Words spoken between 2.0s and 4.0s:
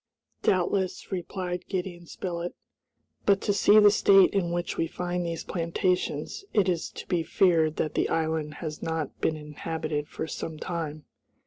Spilett, "but to see the